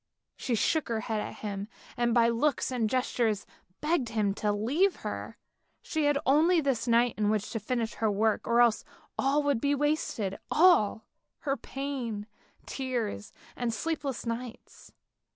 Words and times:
She 0.35 0.55
shook 0.55 0.87
her 0.87 1.01
head 1.01 1.21
at 1.21 1.35
him, 1.45 1.67
and 1.95 2.11
by 2.11 2.27
looks 2.27 2.71
and 2.71 2.89
gestures 2.89 3.45
begged 3.81 4.09
him 4.09 4.33
to 4.33 4.51
leave 4.51 4.95
her. 5.05 5.37
She 5.83 6.05
had 6.05 6.17
only 6.25 6.59
this 6.59 6.87
night 6.87 7.13
in 7.19 7.29
which 7.29 7.51
to 7.51 7.59
finish 7.59 7.93
her 7.93 8.09
work, 8.09 8.47
or 8.47 8.61
else 8.61 8.83
all 9.15 9.43
would 9.43 9.61
be 9.61 9.75
wasted, 9.75 10.39
all— 10.49 11.05
her 11.41 11.55
pain, 11.55 12.25
tears 12.65 13.31
and 13.55 13.71
sleepless 13.71 14.25
nights. 14.25 14.91